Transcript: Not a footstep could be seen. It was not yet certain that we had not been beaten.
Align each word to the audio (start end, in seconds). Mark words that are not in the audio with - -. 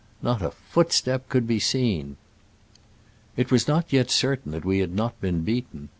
Not 0.23 0.41
a 0.41 0.49
footstep 0.49 1.29
could 1.29 1.45
be 1.45 1.59
seen. 1.59 2.17
It 3.37 3.51
was 3.51 3.67
not 3.67 3.93
yet 3.93 4.09
certain 4.09 4.51
that 4.51 4.65
we 4.65 4.79
had 4.79 4.95
not 4.95 5.21
been 5.21 5.41
beaten. 5.43 5.89